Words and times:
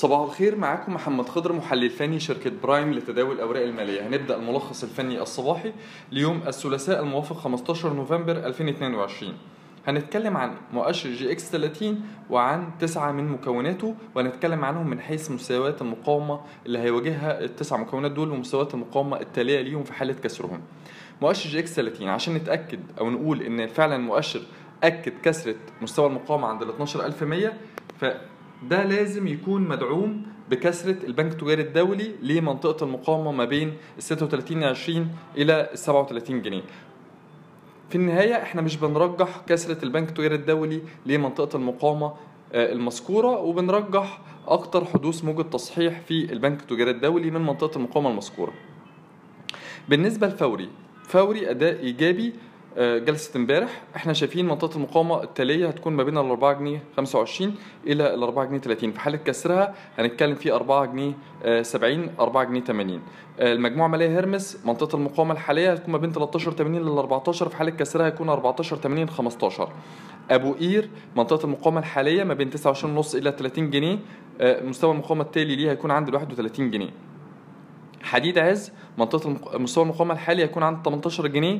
صباح 0.00 0.20
الخير 0.20 0.56
معاكم 0.56 0.94
محمد 0.94 1.28
خضر 1.28 1.52
محلل 1.52 1.90
فني 1.90 2.20
شركة 2.20 2.52
برايم 2.62 2.92
لتداول 2.92 3.34
الأوراق 3.34 3.62
المالية. 3.62 4.06
هنبدأ 4.06 4.36
الملخص 4.36 4.82
الفني 4.82 5.22
الصباحي 5.22 5.72
ليوم 6.12 6.40
الثلاثاء 6.46 7.00
الموافق 7.02 7.36
15 7.36 7.92
نوفمبر 7.92 8.32
2022 8.36 9.32
هنتكلم 9.86 10.36
عن 10.36 10.54
مؤشر 10.72 11.10
EGX 11.10 11.50
30 11.50 12.00
وعن 12.30 12.70
تسعة 12.80 13.12
من 13.12 13.28
مكوناته 13.28 13.94
وهنتكلم 14.14 14.64
عنهم 14.64 14.90
من 14.90 15.00
حيث 15.00 15.30
مستويات 15.30 15.82
المقاومة 15.82 16.40
اللي 16.66 16.78
هيواجهها 16.78 17.44
التسع 17.44 17.76
مكونات 17.76 18.10
دول 18.10 18.30
ومستويات 18.30 18.74
المقاومة 18.74 19.20
التالية 19.20 19.60
ليهم 19.60 19.84
في 19.84 19.92
حالة 19.92 20.12
كسرهم. 20.24 20.60
مؤشر 21.22 21.50
EGX 21.50 21.72
30 21.74 22.08
عشان 22.08 22.34
نتأكد 22.34 22.80
أو 23.00 23.10
نقول 23.10 23.42
إن 23.42 23.66
فعلا 23.66 23.96
المؤشر 23.96 24.40
أكد 24.82 25.12
كسرة 25.22 25.54
مستوى 25.82 26.06
المقاومة 26.06 26.48
عند 26.48 26.62
ال 26.62 26.68
12100 26.68 27.52
فده 28.62 28.84
لازم 28.84 29.26
يكون 29.26 29.62
مدعوم 29.68 30.22
بكسرة 30.50 30.96
البنك 31.06 31.32
التجاري 31.32 31.62
الدولي 31.62 32.10
لمنطقة 32.22 32.84
المقاومة 32.84 33.32
ما 33.32 33.44
بين 33.44 33.72
ال 33.98 34.02
36 34.02 34.64
20 34.64 35.08
إلى 35.36 35.70
ال 35.72 35.78
37 35.78 36.42
جنيه. 36.42 36.62
في 37.88 37.96
النهاية 37.96 38.42
إحنا 38.42 38.62
مش 38.62 38.76
بنرجح 38.76 39.40
كسرة 39.48 39.84
البنك 39.84 40.08
التجاري 40.08 40.34
الدولي 40.34 40.80
لمنطقة 41.06 41.56
المقاومة 41.56 42.12
المذكورة 42.54 43.38
وبنرجح 43.40 44.20
أكتر 44.48 44.84
حدوث 44.84 45.24
موجة 45.24 45.42
تصحيح 45.42 46.00
في 46.00 46.32
البنك 46.32 46.60
التجاري 46.60 46.90
الدولي 46.90 47.30
من 47.30 47.40
منطقة 47.40 47.76
المقاومة 47.76 48.10
المذكورة. 48.10 48.52
بالنسبة 49.88 50.26
لفوري 50.26 50.68
فوري 51.08 51.50
أداء 51.50 51.80
إيجابي 51.80 52.32
جلسة 52.78 53.36
امبارح. 53.36 53.82
إحنا 53.96 54.12
شايفين 54.12 54.46
منطقة 54.48 54.76
المقاومة 54.76 55.22
التالية 55.22 55.68
هتكون 55.68 55.92
ما 55.92 56.02
بين 56.02 56.18
ال 56.18 56.24
4 56.30 56.52
جنيه 56.52 56.82
25 56.96 57.54
إلى 57.86 58.14
ال 58.14 58.22
4 58.22 58.44
جنيه 58.44 58.58
30 58.58 58.92
في 58.92 59.00
حالة 59.00 59.16
كسرها 59.16 59.74
هنتكلم 59.98 60.34
في 60.34 60.52
4 60.52 60.84
جنيه 60.84 61.12
70 61.62 62.08
4 62.20 62.44
جنيه 62.44 62.60
80 62.60 63.00
المجموعة 63.40 63.86
المالية 63.86 64.18
هرمس 64.18 64.58
منطقة 64.66 64.96
المقاومة 64.96 65.32
الحالية 65.32 65.72
هتكون 65.72 65.92
ما 65.92 65.98
بين 65.98 66.12
13 66.12 66.52
80 66.52 66.82
لل 66.82 66.98
14 66.98 67.48
في 67.48 67.56
حالة 67.56 67.70
كسرها 67.70 68.06
هيكون 68.06 68.28
14 68.28 68.76
80 68.76 69.08
15 69.10 69.68
أبو 70.30 70.52
قير 70.52 70.88
منطقة 71.16 71.44
المقاومة 71.44 71.78
الحالية 71.78 72.24
ما 72.24 72.34
بين 72.34 72.50
29 72.50 72.96
ونص 72.96 73.14
إلى 73.14 73.32
30 73.38 73.70
جنيه. 73.70 73.98
مستوى 74.42 74.92
المقاومة 74.92 75.22
التالي 75.22 75.56
ليه 75.56 75.70
هيكون 75.70 75.90
عند 75.90 76.08
ال 76.08 76.14
31 76.14 76.70
جنيه. 76.70 76.90
حديد 78.02 78.38
عز 78.38 78.72
منطقة 78.98 79.58
مستوى 79.58 79.84
المقاومة 79.84 80.14
الحالي 80.14 80.42
هيكون 80.42 80.62
عند 80.62 80.78
18 80.84 81.26
جنيه. 81.26 81.58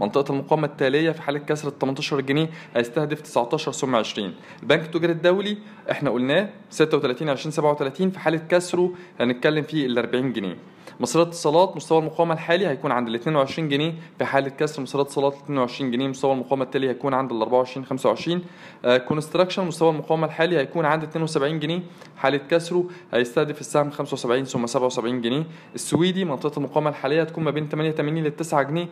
منطقة 0.00 0.32
المقاومة 0.32 0.66
التالية 0.66 1.10
في 1.10 1.22
حالة 1.22 1.38
كسر 1.38 1.70
18 1.70 2.20
جنيه 2.20 2.50
هيستهدف 2.74 3.20
19 3.20 3.72
ثم 3.72 3.94
20 3.96 4.34
البنك 4.62 4.80
التجاري 4.82 5.12
الدولي 5.12 5.58
إحنا 5.90 6.10
قلناه 6.10 6.48
36 6.70 7.28
20 7.28 7.52
37 7.52 8.10
في 8.10 8.18
حالة 8.18 8.40
كسره 8.48 8.90
هنتكلم 9.20 9.62
فيه 9.62 9.86
ال 9.86 9.98
40 9.98 10.32
جنيه. 10.32 10.56
مصريات 11.00 11.26
اتصالات 11.26 11.76
مستوى 11.76 11.98
المقاومة 11.98 12.34
الحالي 12.34 12.66
هيكون 12.66 12.92
عند 12.92 13.08
ال 13.08 13.14
22 13.14 13.68
جنيه. 13.68 13.94
في 14.18 14.24
حالة 14.24 14.48
كسر 14.48 14.82
مصريات 14.82 15.06
اتصالات 15.06 15.34
22 15.44 15.90
جنيه 15.90 16.08
مستوى 16.08 16.32
المقاومة 16.32 16.64
التالي 16.64 16.88
هيكون 16.88 17.14
عند 17.14 17.32
ال 17.32 17.42
24 17.42 17.86
25 17.86 18.42
آه 18.84 18.96
كونستراكشن 18.96 19.64
مستوى 19.64 19.90
المقاومة 19.90 20.26
الحالي 20.26 20.56
هيكون 20.58 20.84
عند 20.84 21.02
72 21.02 21.60
جنيه. 21.60 21.80
حالة 22.16 22.36
كسره 22.38 22.84
هيستهدف 23.12 23.60
السهم 23.60 23.90
75 23.90 24.44
ثم 24.44 24.66
77 24.66 25.20
جنيه. 25.20 25.44
السويدي 25.74 26.24
منطقة 26.24 26.58
المقاومة 26.58 26.90
الحالية 26.90 27.22
هتكون 27.22 27.44
ما 27.44 27.50
بين 27.50 27.68
88 27.68 28.24
ل 28.24 28.30
9 28.30 28.62
جنيه. 28.62 28.88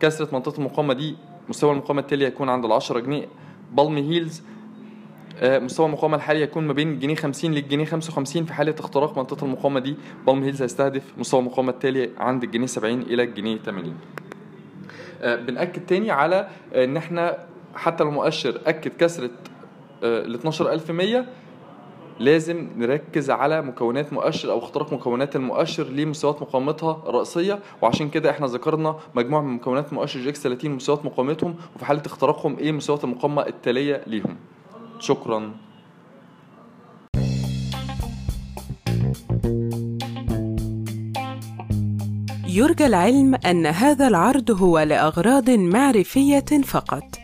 كسرة 0.00 0.28
منطقة 0.32 0.58
المقاومة 0.58 0.94
دي 0.94 1.16
مستوى 1.48 1.72
المقاومة 1.72 2.00
التالي 2.00 2.26
هيكون 2.26 2.48
عند 2.48 2.64
ال 2.64 2.72
10 2.72 3.00
جنيه. 3.00 3.26
بالم 3.72 4.00
هيلز 4.02 4.42
مستوى 5.42 5.86
المقاومة 5.86 6.16
الحالي 6.16 6.40
هيكون 6.40 6.66
ما 6.66 6.72
بين 6.72 6.98
جنيه 6.98 7.14
50 7.14 7.52
للجنيه 7.54 7.84
55 7.84 8.44
في 8.44 8.52
حالة 8.52 8.74
اختراق 8.80 9.18
منطقة 9.18 9.44
المقاومة 9.44 9.80
دي. 9.80 9.96
بالم 10.26 10.42
هيلز 10.42 10.62
هيستهدف 10.62 11.02
مستوى 11.18 11.40
المقاومة 11.40 11.70
التالي 11.70 12.10
عند 12.18 12.44
الجنيه 12.44 12.66
70 12.66 13.00
إلى 13.02 13.22
الجنيه 13.22 13.58
80 13.58 13.94
بنأكد 15.22 15.86
تاني 15.86 16.10
على 16.10 16.48
إن 16.74 16.96
إحنا 16.96 17.38
حتى 17.74 18.02
المؤشر 18.02 18.60
أكد 18.66 18.92
كسرة 18.96 19.30
ال 20.02 20.34
12100 20.34 21.26
لازم 22.20 22.68
نركز 22.76 23.30
على 23.30 23.62
مكونات 23.62 24.12
مؤشر 24.12 24.50
أو 24.50 24.58
اختراق 24.58 24.92
مكونات 24.92 25.36
المؤشر 25.36 25.84
لمستويات 25.84 26.42
مقاومتها 26.42 27.02
الرئيسية. 27.06 27.58
وعشان 27.82 28.08
كده 28.10 28.30
إحنا 28.30 28.46
ذكرنا 28.46 28.96
مجموعة 29.14 29.40
من 29.42 29.54
مكونات 29.54 29.92
مؤشر 29.92 30.20
EGX 30.20 30.42
30 30.42 30.70
مستويات 30.70 31.04
مقاومتهم 31.04 31.54
وفي 31.76 31.84
حالة 31.84 32.02
اختراقهم 32.06 32.58
إيه 32.58 32.72
مستويات 32.72 33.04
المقاومة 33.04 33.46
التالية 33.46 34.02
ليهم. 34.06 34.36
شكرا. 34.98 35.52
يرجى 42.48 42.86
العلم 42.86 43.34
أن 43.34 43.66
هذا 43.66 44.08
العرض 44.08 44.50
هو 44.50 44.78
لأغراض 44.78 45.50
معرفية 45.50 46.62
فقط. 46.64 47.23